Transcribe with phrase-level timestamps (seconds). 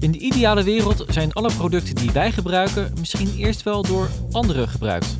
[0.00, 4.68] In de ideale wereld zijn alle producten die wij gebruiken misschien eerst wel door anderen
[4.68, 5.18] gebruikt.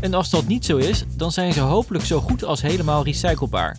[0.00, 3.78] En als dat niet zo is, dan zijn ze hopelijk zo goed als helemaal recyclebaar.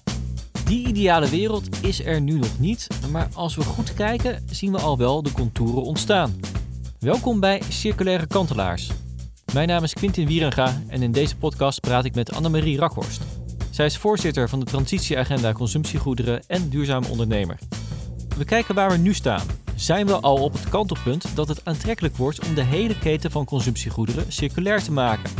[0.66, 4.80] Die ideale wereld is er nu nog niet, maar als we goed kijken zien we
[4.80, 6.40] al wel de contouren ontstaan.
[7.00, 8.90] Welkom bij Circulaire Kantelaars.
[9.54, 13.22] Mijn naam is Quintin Wierenga en in deze podcast praat ik met Annemarie Rakhorst.
[13.70, 17.60] Zij is voorzitter van de Transitieagenda Consumptiegoederen en Duurzaam Ondernemer.
[18.38, 19.63] We kijken waar we nu staan.
[19.76, 23.46] Zijn we al op het kantelpunt dat het aantrekkelijk wordt om de hele keten van
[23.46, 25.32] consumptiegoederen circulair te maken?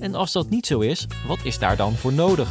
[0.00, 2.48] En als dat niet zo is, wat is daar dan voor nodig?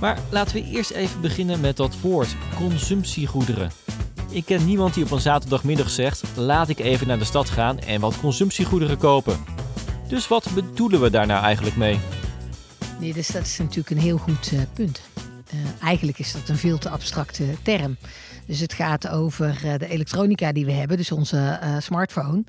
[0.00, 3.70] Maar laten we eerst even beginnen met dat woord consumptiegoederen.
[4.30, 7.78] Ik ken niemand die op een zaterdagmiddag zegt: laat ik even naar de stad gaan
[7.78, 9.44] en wat consumptiegoederen kopen.
[10.08, 11.98] Dus wat bedoelen we daar nou eigenlijk mee?
[13.00, 15.11] Nee, dus dat is natuurlijk een heel goed uh, punt.
[15.54, 17.96] Uh, eigenlijk is dat een veel te abstracte term.
[18.46, 22.44] Dus het gaat over uh, de elektronica die we hebben, dus onze smartphone.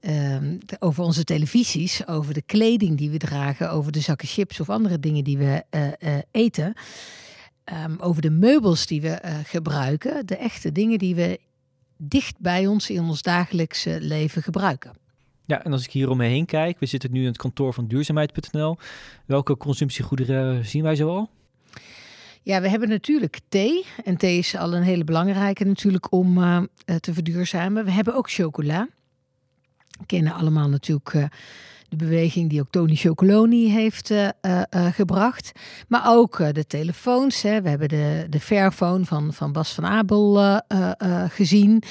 [0.00, 4.70] Ehm, over onze televisies, over de kleding die we dragen, over de zakken chips of
[4.70, 5.64] andere dingen die we
[6.30, 6.74] eten.
[7.84, 11.40] Um, over de meubels die we gebruiken, de echte dingen die we
[11.96, 14.92] dicht bij ons in ons dagelijkse leven gebruiken.
[15.46, 17.74] Ja, en als ik hier om me heen kijk, we zitten nu in het kantoor
[17.74, 18.76] van duurzaamheid.nl.
[19.26, 21.30] Welke consumptiegoederen zien wij zoal?
[22.44, 23.84] Ja, we hebben natuurlijk thee.
[24.04, 26.62] En thee is al een hele belangrijke natuurlijk om uh,
[27.00, 27.84] te verduurzamen.
[27.84, 28.88] We hebben ook chocola.
[29.98, 31.24] We kennen allemaal natuurlijk uh,
[31.88, 34.12] de beweging die ook Tony Chocoloni heeft
[34.70, 35.52] gebracht.
[35.88, 37.42] Maar ook de telefoons.
[37.42, 37.62] Hè.
[37.62, 40.60] We hebben de, de Fairphone van, van Bas van Abel
[41.28, 41.82] gezien.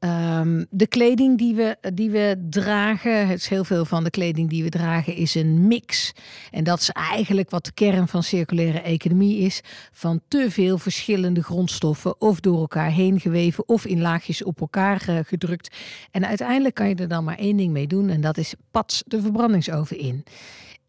[0.00, 4.50] Um, de kleding die we, die we dragen, het is heel veel van de kleding
[4.50, 6.12] die we dragen, is een mix.
[6.50, 9.60] En dat is eigenlijk wat de kern van circulaire economie is:
[9.92, 15.06] van te veel verschillende grondstoffen, of door elkaar heen geweven, of in laagjes op elkaar
[15.10, 15.76] uh, gedrukt.
[16.10, 19.02] En uiteindelijk kan je er dan maar één ding mee doen, en dat is pats
[19.06, 20.24] de verbrandingsoven in.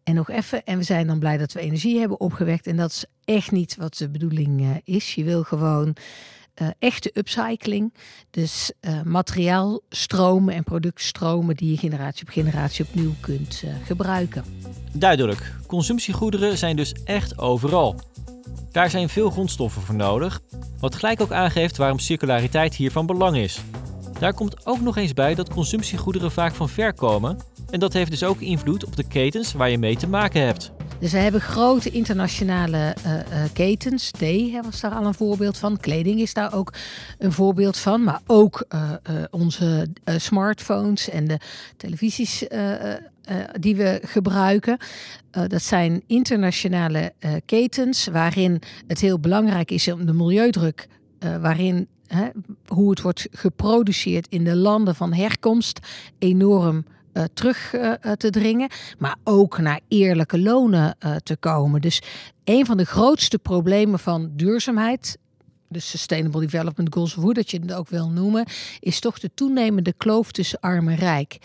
[0.02, 2.66] En nog even, en we zijn dan blij dat we energie hebben opgewekt.
[2.66, 5.14] En dat is echt niet wat de bedoeling uh, is.
[5.14, 5.96] Je wil gewoon
[6.62, 7.94] uh, echte upcycling.
[8.30, 14.44] Dus uh, materiaalstromen en productstromen die je generatie op generatie opnieuw kunt uh, gebruiken.
[14.92, 18.00] Duidelijk, consumptiegoederen zijn dus echt overal.
[18.72, 20.40] Daar zijn veel grondstoffen voor nodig,
[20.80, 23.60] wat gelijk ook aangeeft waarom circulariteit hier van belang is.
[24.18, 27.38] Daar komt ook nog eens bij dat consumptiegoederen vaak van ver komen
[27.70, 30.72] en dat heeft dus ook invloed op de ketens waar je mee te maken hebt.
[30.98, 33.20] Dus we hebben grote internationale uh, uh,
[33.52, 34.10] ketens.
[34.10, 35.76] Thee was daar al een voorbeeld van.
[35.76, 36.72] Kleding is daar ook
[37.18, 38.04] een voorbeeld van.
[38.04, 38.92] Maar ook uh,
[39.30, 41.38] onze smartphones en de
[41.76, 42.44] televisies
[43.60, 44.78] die we gebruiken.
[45.30, 47.12] dat zijn internationale
[47.44, 50.88] ketens waarin het heel belangrijk is om de milieudruk,
[51.40, 51.88] waarin
[52.66, 55.78] hoe het wordt geproduceerd in de landen van herkomst,
[56.18, 61.80] enorm uh, terug uh, te dringen, maar ook naar eerlijke lonen te komen.
[61.80, 62.02] Dus
[62.44, 65.18] een van de grootste problemen van duurzaamheid,
[65.68, 68.46] de Sustainable Development Goals, hoe dat je het ook wil noemen,
[68.80, 71.38] is toch de toenemende kloof tussen arm en rijk.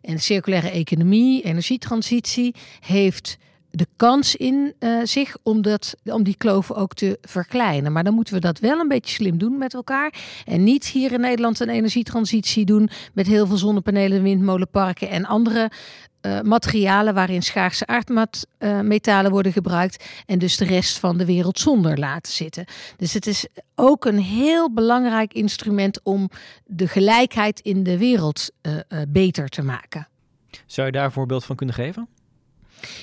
[0.00, 3.38] En circulaire economie, energietransitie, heeft
[3.74, 7.92] de kans in uh, zich om, dat, om die kloven ook te verkleinen.
[7.92, 10.14] Maar dan moeten we dat wel een beetje slim doen met elkaar.
[10.44, 15.70] En niet hier in Nederland een energietransitie doen met heel veel zonnepanelen, windmolenparken en andere
[16.22, 20.04] uh, materialen waarin schaarse aardmetalen uh, worden gebruikt.
[20.26, 22.64] En dus de rest van de wereld zonder laten zitten.
[22.96, 26.30] Dus het is ook een heel belangrijk instrument om
[26.66, 28.50] de gelijkheid in de wereld
[29.08, 30.08] beter te maken.
[30.66, 32.08] Zou je daar een voorbeeld van kunnen geven?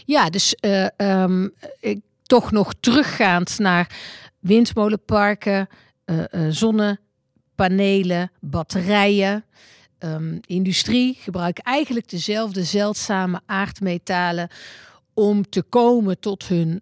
[0.06, 3.95] Ja, dus uh, um, ik, toch nog teruggaand naar
[4.40, 5.67] windmolenparken,
[6.06, 9.44] uh, uh, zonnepanelen, batterijen.
[10.00, 14.50] Um, industrie gebruikt eigenlijk dezelfde zeldzame aardmetalen
[15.13, 16.81] om te komen tot hun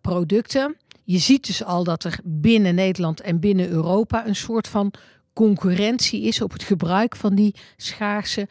[0.00, 0.76] producten.
[1.04, 4.92] Je ziet dus al dat er binnen Nederland en binnen Europa een soort van
[5.32, 8.48] concurrentie is op het gebruik van die schaarse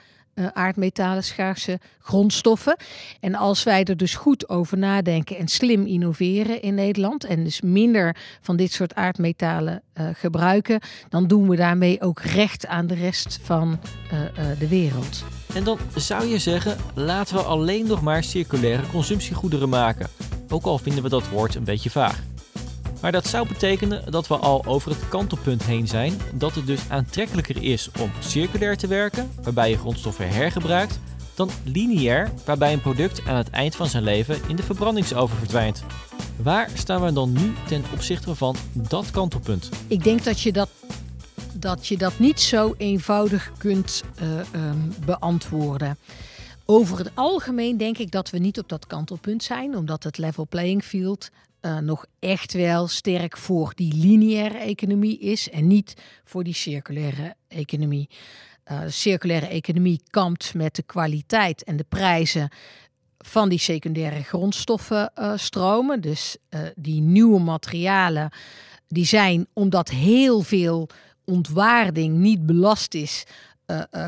[0.54, 2.78] aardmetalen, schaarse grondstoffen.
[3.20, 7.62] En als wij er dus goed over nadenken en slim innoveren in Nederland en dus
[7.62, 10.80] minder van dit soort aardmetalen uh, gebruiken,
[11.10, 13.80] dan doen we daarmee ook recht aan de rest van
[14.14, 14.20] uh,
[14.60, 15.24] de wereld.
[15.54, 20.10] En dan zou je zeggen, laten we alleen nog maar circulaire consumptiegoederen maken.
[20.50, 22.31] Ook al vinden we dat woord een beetje vaag.
[23.02, 26.82] Maar dat zou betekenen dat we al over het kantelpunt heen zijn, dat het dus
[26.90, 31.00] aantrekkelijker is om circulair te werken, waarbij je grondstoffen hergebruikt,
[31.36, 35.84] dan lineair, waarbij een product aan het eind van zijn leven in de verbrandingsoven verdwijnt.
[36.36, 39.70] Waar staan we dan nu ten opzichte van dat kantelpunt?
[39.88, 40.70] Ik denk dat je dat
[41.54, 44.30] dat je dat niet zo eenvoudig kunt uh,
[44.70, 45.98] um, beantwoorden.
[46.74, 50.48] Over het algemeen denk ik dat we niet op dat kantelpunt zijn, omdat het level
[50.48, 51.30] playing field
[51.62, 57.36] uh, nog echt wel sterk voor die lineaire economie is en niet voor die circulaire
[57.48, 58.10] economie.
[58.72, 62.50] Uh, de circulaire economie kampt met de kwaliteit en de prijzen
[63.18, 65.98] van die secundaire grondstoffenstromen.
[65.98, 66.38] Uh, dus
[66.76, 68.32] die nieuwe materialen,
[68.88, 70.90] die zijn omdat heel veel
[71.26, 73.26] ontwaarding niet belast is,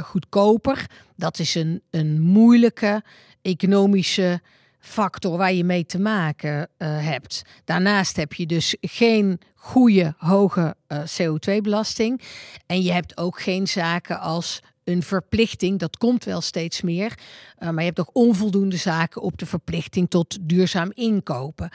[0.03, 0.85] goedkoper.
[1.15, 3.03] Dat is een, een moeilijke
[3.41, 4.41] economische
[4.83, 7.41] factor waar je mee te maken uh, hebt.
[7.65, 12.21] Daarnaast heb je dus geen goede, hoge uh, CO2-belasting.
[12.65, 17.19] En je hebt ook geen zaken als een verplichting, dat komt wel steeds meer.
[17.59, 21.69] Uh, maar je hebt ook onvoldoende zaken op de verplichting tot duurzaam inkopen.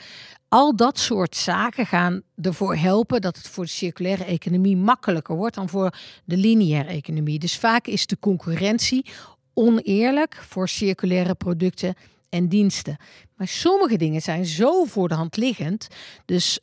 [0.49, 5.55] Al dat soort zaken gaan ervoor helpen dat het voor de circulaire economie makkelijker wordt
[5.55, 5.95] dan voor
[6.25, 7.39] de lineaire economie.
[7.39, 9.05] Dus vaak is de concurrentie
[9.55, 11.95] oneerlijk voor circulaire producten
[12.29, 12.97] en diensten.
[13.37, 15.89] Maar sommige dingen zijn zo voor de hand liggend.
[16.25, 16.61] Dus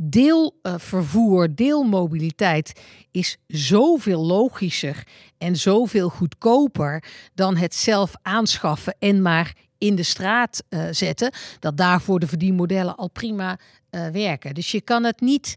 [0.00, 2.80] deelvervoer, deelmobiliteit
[3.10, 5.06] is zoveel logischer
[5.38, 7.04] en zoveel goedkoper
[7.34, 11.32] dan het zelf aanschaffen en maar in de straat uh, zetten.
[11.58, 13.58] Dat daarvoor de verdienmodellen al prima
[13.90, 14.54] uh, werken.
[14.54, 15.56] Dus je kan het niet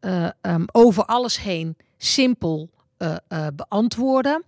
[0.00, 2.70] uh, um, over alles heen simpel
[3.54, 4.44] beantwoorden.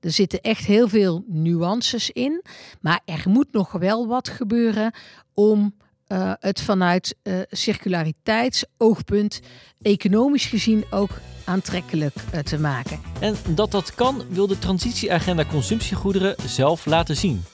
[0.00, 2.42] Er zitten echt heel veel nuances in.
[2.80, 4.92] Maar er moet nog wel wat gebeuren
[5.34, 5.74] om
[6.12, 9.40] uh, het vanuit uh, circulariteitsoogpunt
[9.82, 11.10] economisch gezien ook
[11.44, 13.00] aantrekkelijk uh, te maken.
[13.20, 17.44] En dat dat kan, wil de transitieagenda consumptiegoederen zelf laten zien.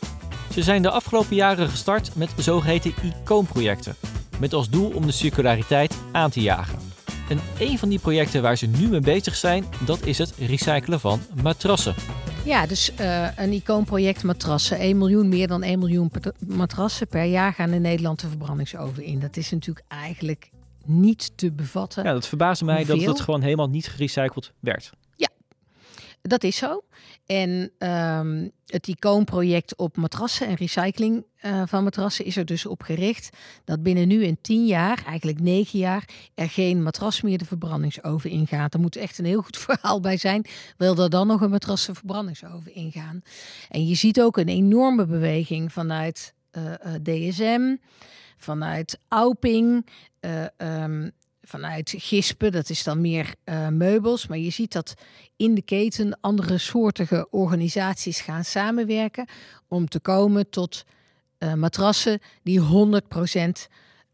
[0.53, 3.97] Ze zijn de afgelopen jaren gestart met zogeheten icoonprojecten,
[4.39, 6.79] met als doel om de circulariteit aan te jagen.
[7.29, 11.01] En een van die projecten waar ze nu mee bezig zijn, dat is het recyclen
[11.01, 11.95] van matrassen.
[12.47, 14.79] Ja, dus uh, een icoonproject matrassen.
[14.79, 16.11] 1 miljoen, meer dan 1 miljoen
[16.47, 19.21] matrassen per jaar gaan in Nederland de verbrandingsoven in.
[19.21, 20.51] Dat is natuurlijk eigenlijk
[20.85, 22.05] niet te bevatten.
[22.05, 24.93] Ja, dat verbaasde mij dat het gewoon helemaal niet gerecycled werd.
[26.27, 26.83] Dat is zo.
[27.27, 32.83] En um, het icoonproject op matrassen en recycling uh, van matrassen is er dus op
[32.83, 37.45] gericht dat binnen nu in tien jaar, eigenlijk negen jaar, er geen matras meer de
[37.45, 38.75] verbrandingsoven ingaat.
[38.75, 40.45] Er moet echt een heel goed verhaal bij zijn.
[40.77, 43.23] Wil er dan nog een matras de verbrandingsoven ingaan?
[43.69, 47.77] En je ziet ook een enorme beweging vanuit uh, uh, DSM,
[48.37, 49.87] vanuit Auping,
[50.57, 51.13] um,
[51.47, 54.27] vanuit Gispen, dat is dan meer uh, meubels.
[54.27, 54.95] Maar je ziet dat
[55.37, 59.29] in de keten andere soortige organisaties gaan samenwerken
[59.69, 60.85] om te komen tot
[61.39, 62.65] uh, matrassen die 100%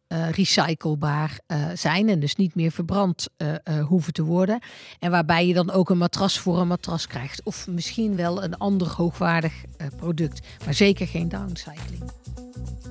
[0.08, 3.28] uh, recyclebaar uh, zijn en dus niet meer verbrand
[3.88, 4.60] hoeven te worden.
[4.98, 7.42] En waarbij je dan ook een matras voor een matras krijgt.
[7.42, 9.52] Of misschien wel een ander hoogwaardig
[9.96, 12.21] product, maar zeker geen downcycling.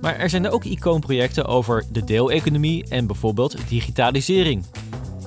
[0.01, 4.65] Maar er zijn ook icoonprojecten over de deeleconomie en bijvoorbeeld digitalisering.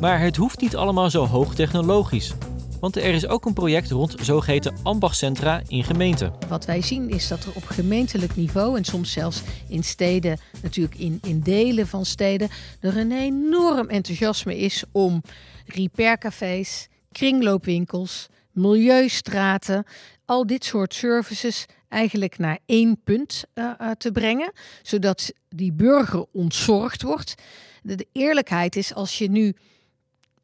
[0.00, 2.34] Maar het hoeft niet allemaal zo hoogtechnologisch.
[2.80, 6.32] Want er is ook een project rond zogeheten ambachtcentra in gemeenten.
[6.48, 10.98] Wat wij zien is dat er op gemeentelijk niveau en soms zelfs in steden, natuurlijk
[10.98, 12.48] in, in delen van steden,
[12.80, 15.22] er een enorm enthousiasme is om
[15.66, 19.84] repaircafés, kringloopwinkels, milieustraten,
[20.24, 26.26] al dit soort services eigenlijk naar één punt uh, uh, te brengen, zodat die burger
[26.32, 27.34] ontzorgd wordt.
[27.82, 29.54] De, eerlijkheid is als je nu,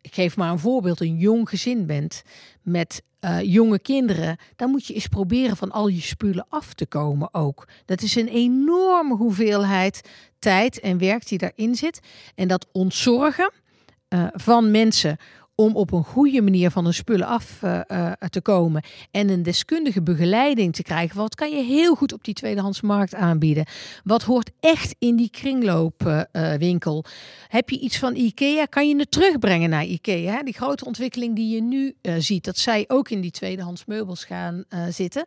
[0.00, 2.22] ik geef maar een voorbeeld, een jong gezin bent
[2.62, 6.86] met uh, jonge kinderen, dan moet je eens proberen van al je spullen af te
[6.86, 7.68] komen ook.
[7.84, 10.00] Dat is een enorme hoeveelheid
[10.38, 12.00] tijd en werk die daarin zit.
[12.34, 13.52] En dat ontzorgen
[14.32, 15.16] van mensen
[15.60, 19.42] om op een goede manier van de spullen af uh, uh, te komen en een
[19.42, 21.16] deskundige begeleiding te krijgen.
[21.16, 23.66] Wat kan je heel goed op die tweedehandsmarkt aanbieden?
[24.04, 27.04] Wat hoort echt in die kringloopwinkel?
[27.06, 27.12] Uh,
[27.48, 28.64] Heb je iets van IKEA?
[28.64, 30.42] Kan je het terugbrengen naar IKEA?
[30.42, 34.64] Die grote ontwikkeling die je nu ziet, dat zij ook in die tweedehands meubels gaan
[34.90, 35.24] zitten.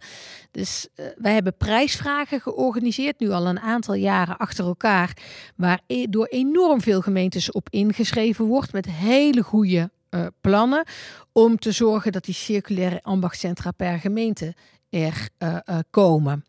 [0.51, 0.87] Dus
[1.17, 5.17] wij hebben prijsvragen georganiseerd, nu al een aantal jaren achter elkaar,
[5.55, 10.85] waar e door enorm veel gemeentes op ingeschreven wordt met hele goede uh, plannen
[11.31, 14.55] om te zorgen dat die circulaire ambachtcentra per gemeente
[14.89, 16.45] er uh, uh, komen.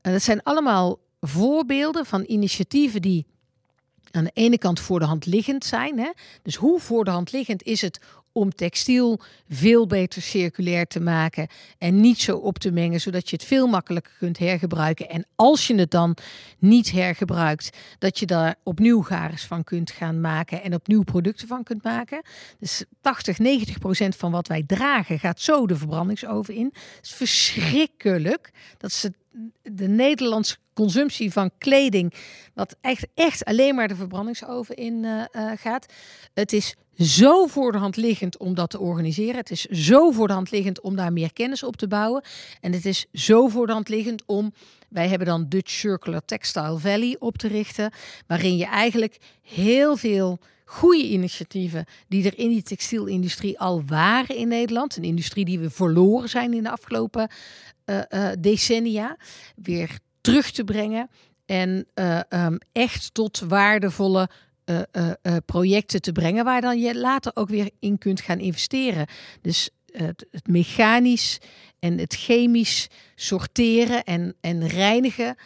[0.00, 3.26] En dat zijn allemaal voorbeelden van initiatieven die
[4.10, 5.98] aan de ene kant voor de hand liggend zijn.
[5.98, 6.10] Hè?
[6.42, 8.00] Dus hoe voor de hand liggend is het
[8.40, 13.36] om textiel veel beter circulair te maken en niet zo op te mengen, zodat je
[13.36, 15.08] het veel makkelijker kunt hergebruiken.
[15.08, 16.16] En als je het dan
[16.58, 21.62] niet hergebruikt, dat je daar opnieuw garens van kunt gaan maken en opnieuw producten van
[21.62, 22.22] kunt maken.
[22.58, 26.70] Dus 80, 90 procent van wat wij dragen gaat zo de verbrandingsoven in.
[26.74, 28.50] Het is verschrikkelijk.
[28.78, 29.08] Dat is
[29.62, 32.14] de Nederlandse consumptie van kleding,
[32.54, 35.92] wat echt, echt alleen maar de verbrandingsoven in uh, uh, gaat.
[36.34, 39.36] Het is zo voor de hand liggend om dat te organiseren.
[39.36, 42.22] Het is zo voor de hand liggend om daar meer kennis op te bouwen.
[42.60, 44.52] En het is zo voor de hand liggend om,
[44.88, 47.92] wij hebben dan Dutch Circular Textile Valley op te richten,
[48.26, 54.48] waarin je eigenlijk heel veel goede initiatieven die er in die textielindustrie al waren in
[54.48, 57.30] Nederland, een industrie die we verloren zijn in de afgelopen
[57.86, 59.16] uh, uh, decennia,
[59.56, 61.10] weer terug te brengen
[61.46, 64.28] en uh, um, echt tot waardevolle
[64.70, 69.06] uh, uh, projecten te brengen, waar dan je later ook weer in kunt gaan investeren.
[69.40, 71.38] Dus het, mechanisch
[71.78, 75.36] en het chemisch sorteren en, en reinigen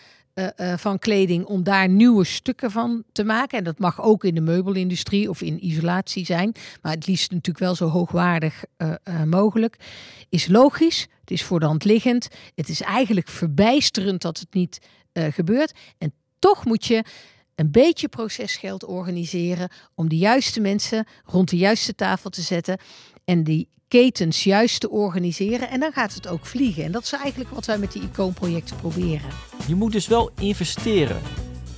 [0.76, 3.58] van kleding om daar nieuwe stukken van te maken.
[3.58, 6.52] En dat mag ook in de meubelindustrie of in isolatie zijn,
[6.82, 8.64] maar het liefst natuurlijk wel zo hoogwaardig
[9.24, 9.76] mogelijk.
[10.28, 12.28] Is logisch, het is voor de hand liggend.
[12.54, 14.78] Het is eigenlijk verbijsterend dat het niet
[15.12, 15.72] gebeurt.
[15.98, 17.04] En toch moet je
[17.54, 22.78] een beetje procesgeld organiseren om de juiste mensen rond de juiste tafel te zetten
[23.24, 25.70] en die ketens juist te organiseren.
[25.70, 26.84] En dan gaat het ook vliegen.
[26.84, 29.30] En dat is eigenlijk wat wij met die icoonprojecten proberen.
[29.66, 31.22] Je moet dus wel investeren,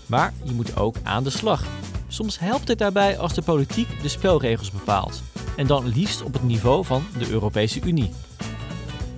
[0.06, 1.66] maar je moet ook aan de slag.
[2.09, 5.23] Soms helpt het daarbij als de politiek de spelregels bepaalt.
[5.56, 8.11] En dan liefst op het niveau van de Europese Unie.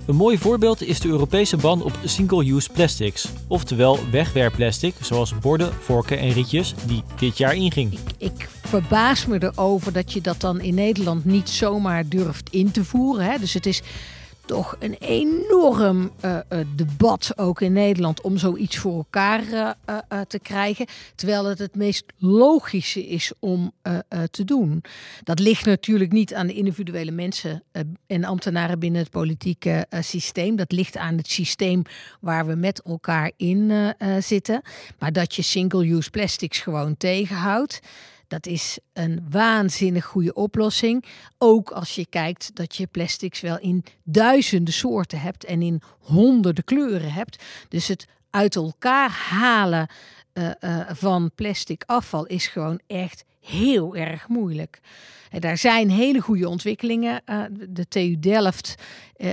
[0.09, 6.19] Een mooi voorbeeld is de Europese ban op single-use plastics, oftewel wegwerpplastic, zoals borden, vorken
[6.19, 7.99] en rietjes, die dit jaar inging.
[8.17, 12.83] Ik, verbaas me erover dat je dat dan in Nederland niet zomaar durft in te
[12.83, 13.25] voeren.
[13.25, 13.37] Hè?
[13.39, 13.81] Dus het is
[14.49, 20.39] toch een enorm uh, uh, debat ook in Nederland om zoiets voor elkaar uh, te
[20.39, 20.85] krijgen.
[21.15, 23.71] Terwijl het het meest logische is om
[24.31, 24.83] te doen.
[25.23, 27.63] Dat ligt natuurlijk niet aan de individuele mensen
[28.07, 30.55] en ambtenaren binnen het politieke systeem.
[30.55, 31.81] Dat ligt aan het systeem
[32.19, 34.61] waar we met elkaar in zitten.
[34.99, 37.79] Maar dat je single-use plastics gewoon tegenhoudt.
[38.29, 41.05] Dat is een waanzinnig goede oplossing.
[41.37, 46.63] Ook als je kijkt dat je plastics wel in duizenden soorten hebt en in honderden
[46.63, 47.43] kleuren hebt.
[47.67, 49.87] Dus het uit elkaar halen
[50.33, 54.79] uh, uh, van plastic afval is gewoon echt heel erg moeilijk.
[55.29, 57.21] En daar zijn hele goede ontwikkelingen.
[57.69, 58.75] De TU Delft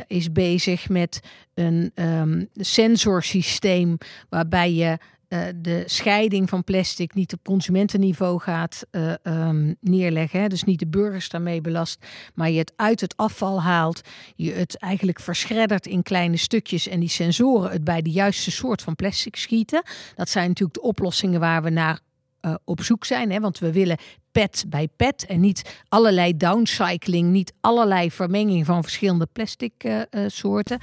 [0.06, 1.20] is bezig met
[1.54, 3.98] een um, sensorsysteem
[4.28, 4.98] waarbij je
[5.28, 10.40] uh, de scheiding van plastic niet op consumentenniveau gaat uh, um, neerleggen.
[10.40, 10.48] Hè?
[10.48, 14.00] Dus niet de burgers daarmee belast, maar je het uit het afval haalt.
[14.34, 18.82] Je het eigenlijk verschreddert in kleine stukjes en die sensoren het bij de juiste soort
[18.82, 19.82] van plastic schieten.
[20.14, 22.00] Dat zijn natuurlijk de oplossingen waar we naar
[22.46, 23.30] uh, op zoek zijn.
[23.30, 23.40] Hè?
[23.40, 23.96] Want we willen
[24.32, 30.24] pet bij pet en niet allerlei downcycling, niet allerlei vermenging van verschillende plastic uh, uh,
[30.26, 30.78] soorten.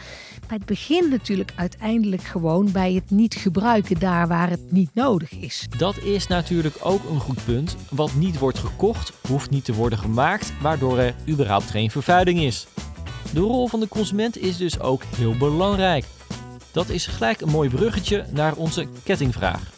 [0.48, 5.32] Maar het begint natuurlijk uiteindelijk gewoon bij het niet gebruiken daar waar het niet nodig
[5.32, 5.68] is.
[5.78, 7.76] Dat is natuurlijk ook een goed punt.
[7.90, 12.68] Wat niet wordt gekocht, hoeft niet te worden gemaakt, waardoor er überhaupt geen vervuiling is.
[13.34, 16.06] De rol van de consument is dus ook heel belangrijk.
[16.72, 19.73] Dat is gelijk een mooi bruggetje naar onze kettingvraag.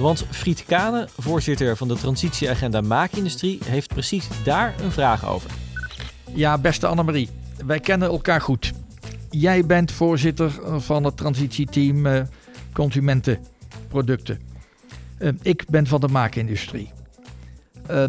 [0.00, 5.50] Want Friet Kane, voorzitter van de transitieagenda Maakindustrie, heeft precies daar een vraag over.
[6.34, 7.28] Ja, beste Annemarie,
[7.66, 8.72] wij kennen elkaar goed.
[9.30, 12.22] Jij bent voorzitter van het transitieteam uh,
[12.72, 14.40] Consumentenproducten.
[15.18, 16.90] Uh, ik ben van de maakindustrie.
[17.90, 18.04] Uh,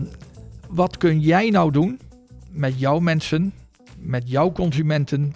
[0.67, 1.99] wat kun jij nou doen
[2.49, 3.53] met jouw mensen,
[3.97, 5.35] met jouw consumenten,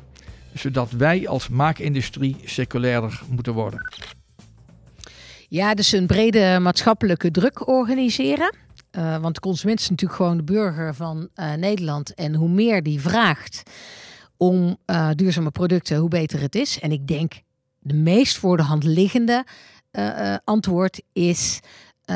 [0.53, 3.94] zodat wij als maakindustrie circulairder moeten worden?
[5.47, 8.55] Ja, dus een brede maatschappelijke druk organiseren.
[8.91, 12.13] Uh, want de consument is natuurlijk gewoon de burger van uh, Nederland.
[12.13, 13.63] En hoe meer die vraagt
[14.37, 16.79] om uh, duurzame producten, hoe beter het is.
[16.79, 17.33] En ik denk
[17.79, 19.45] de meest voor de hand liggende
[20.43, 21.59] antwoord is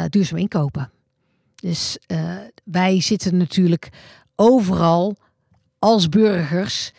[0.10, 0.92] duurzaam inkopen.
[1.56, 1.98] Dus
[2.64, 3.90] wij zitten natuurlijk
[4.36, 5.16] overal
[5.80, 6.92] als burgers,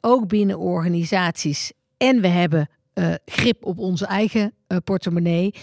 [0.00, 1.72] ook binnen organisaties.
[1.96, 5.54] En we hebben uh, grip op onze eigen uh, portemonnee.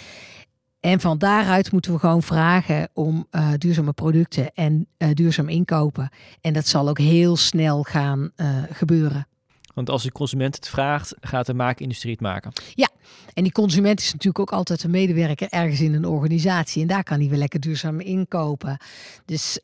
[0.79, 6.09] En van daaruit moeten we gewoon vragen om uh, duurzame producten en duurzaam inkopen.
[6.41, 8.31] En dat zal ook heel snel gaan
[8.71, 9.27] gebeuren.
[9.74, 12.51] Want als de consument het vraagt, gaat de maakindustrie het maken.
[12.74, 12.89] Ja,
[13.33, 16.81] en die consument is natuurlijk ook altijd een medewerker ergens in een organisatie.
[16.81, 18.77] En daar kan hij weer lekker duurzaam inkopen.
[19.25, 19.59] Dus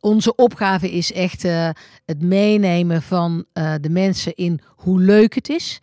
[0.00, 1.42] onze opgave is echt
[2.04, 3.44] het meenemen van
[3.80, 5.80] de mensen in hoe leuk het is,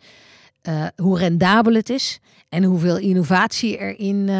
[0.68, 4.30] uh, hoe rendabel het is en hoeveel innovatie erin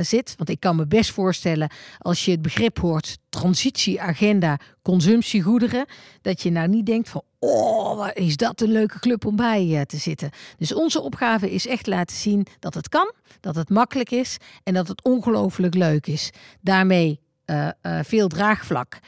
[0.00, 0.34] zit.
[0.36, 5.86] Want ik kan me best voorstellen als je het begrip hoort transitieagenda consumptiegoederen,
[6.22, 9.96] dat je nou niet denkt van oh, is dat een leuke club om bij te
[9.96, 10.30] zitten.
[10.58, 14.74] Dus onze opgave is echt laten zien dat het kan, dat het makkelijk is en
[14.74, 16.30] dat het ongelooflijk leuk is.
[16.60, 18.98] Daarmee uh, uh, veel draagvlak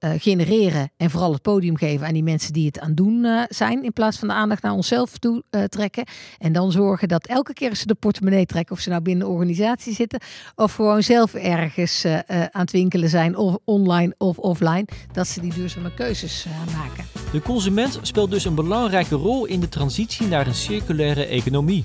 [0.00, 3.84] uh, genereren en vooral het podium geven aan die mensen die het aan doen zijn,
[3.84, 6.06] in plaats van de aandacht naar onszelf toe trekken.
[6.38, 9.32] En dan zorgen dat elke keer ze de portemonnee trekken, of ze nou binnen een
[9.32, 10.20] organisatie zitten,
[10.54, 15.54] of gewoon zelf ergens aan het winkelen zijn, of online of offline, dat ze die
[15.54, 17.04] duurzame keuzes maken.
[17.32, 21.84] De consument speelt dus een belangrijke rol in de transitie naar een circulaire economie.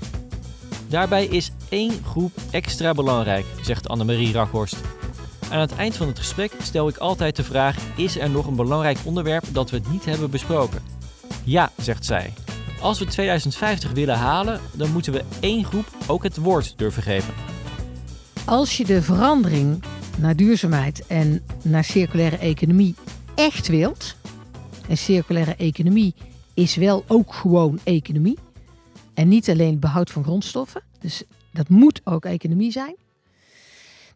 [0.88, 4.76] Daarbij is één groep extra belangrijk, zegt Annemarie Rakhorst.
[5.54, 8.56] Aan het eind van het gesprek stel ik altijd de vraag: is er nog een
[8.56, 10.82] belangrijk onderwerp dat we niet hebben besproken?
[11.44, 12.32] Ja, zegt zij.
[12.80, 17.34] Als we 2050 willen halen, dan moeten we één groep ook het woord durven geven.
[18.44, 19.82] Als je de verandering
[20.18, 22.94] naar duurzaamheid en naar circulaire economie
[23.34, 24.16] echt wilt,
[24.88, 26.14] en circulaire economie
[26.54, 28.38] is wel ook gewoon economie,
[29.14, 32.96] en niet alleen behoud van grondstoffen, dus dat moet ook economie zijn,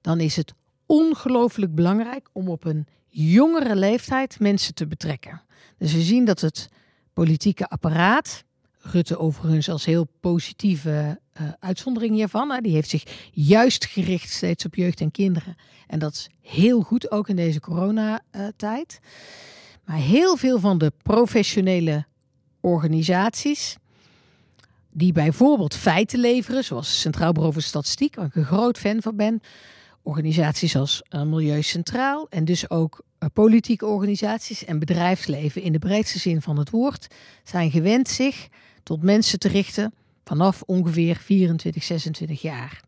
[0.00, 0.54] dan is het
[0.88, 5.42] ongelooflijk belangrijk om op een jongere leeftijd mensen te betrekken.
[5.78, 6.68] Dus we zien dat het
[7.12, 8.44] politieke apparaat,
[8.80, 14.74] Rutte overigens als heel positieve uh, uitzondering hiervan, die heeft zich juist gericht steeds op
[14.74, 15.56] jeugd en kinderen.
[15.86, 19.00] En dat is heel goed, ook in deze coronatijd.
[19.84, 22.06] Maar heel veel van de professionele
[22.60, 23.76] organisaties,
[24.90, 29.16] die bijvoorbeeld feiten leveren, zoals Centraal Bureau voor Statistiek, waar ik een groot fan van
[29.16, 29.40] ben,
[30.08, 35.78] organisaties als uh, Milieu Centraal en dus ook uh, politieke organisaties en bedrijfsleven in de
[35.78, 37.06] breedste zin van het woord
[37.44, 38.48] zijn gewend zich
[38.82, 42.80] tot mensen te richten vanaf ongeveer 24, 26 jaar.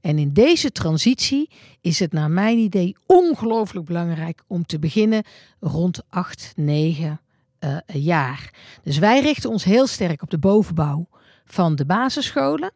[0.00, 5.24] En in deze transitie is het naar mijn idee ongelooflijk belangrijk om te beginnen
[5.60, 7.20] rond 8, 9
[7.60, 8.54] uh, jaar.
[8.82, 11.08] Dus wij richten ons heel sterk op de bovenbouw
[11.44, 12.72] van de basisscholen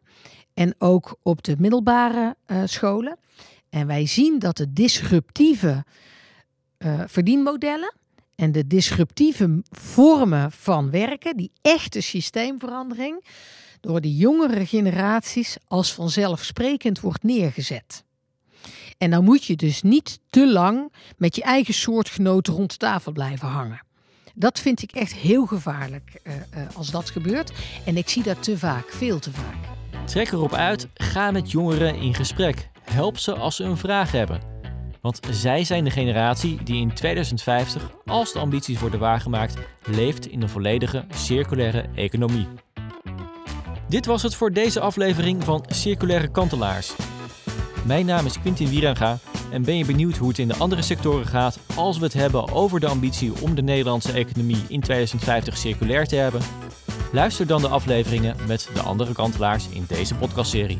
[0.53, 2.35] en ook op de middelbare
[2.65, 3.17] scholen.
[3.75, 5.85] En wij zien dat de disruptieve
[6.77, 7.93] uh, verdienmodellen
[8.35, 13.25] en de disruptieve vormen van werken, die echte systeemverandering,
[13.81, 18.03] door de jongere generaties als vanzelfsprekend wordt neergezet.
[18.97, 23.47] En dan moet je dus niet te lang met je eigen soortgenoten rond tafel blijven
[23.47, 23.81] hangen.
[24.35, 27.51] Dat vind ik echt heel gevaarlijk uh, uh, als dat gebeurt.
[27.85, 29.57] En ik zie dat te vaak, veel te vaak.
[30.07, 34.41] Trek erop uit, ga met jongeren in gesprek help ze als ze een vraag hebben.
[35.01, 40.41] Want zij zijn de generatie die in 2050, als de ambities worden waargemaakt, leeft in
[40.41, 42.47] een volledige circulaire economie.
[43.87, 46.95] Dit was het voor deze aflevering van Circulaire Kantelaars.
[47.85, 49.17] Mijn naam is Quintin Wieranga
[49.51, 52.51] en ben je benieuwd hoe het in de andere sectoren gaat als we het hebben
[52.51, 56.41] over de ambitie om de Nederlandse economie in 2050 circulair te hebben?
[57.11, 60.79] Luister dan de afleveringen met de andere kantelaars in deze podcastserie.